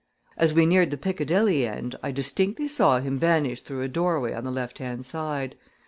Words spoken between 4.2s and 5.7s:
on the lefthand side.